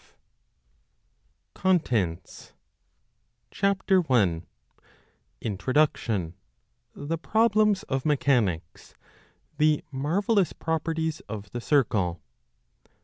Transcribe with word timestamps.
S. 0.01 0.07
F. 0.07 0.11
I 0.13 0.17
2 1.53 1.61
CONTENTS 1.61 2.53
CHAP. 3.51 3.83
1. 4.07 4.47
Introduction; 5.41 6.33
the 6.95 7.19
problems 7.19 7.83
of 7.83 8.03
mechanics; 8.03 8.95
the 9.59 9.83
marvellous 9.91 10.53
pro 10.53 10.79
perties 10.79 11.19
of 11.29 11.51
the 11.51 11.61
circle. 11.61 12.19